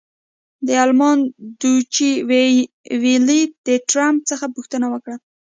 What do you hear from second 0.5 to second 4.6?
د المان ډویچې وېلې د ټرمپ څخه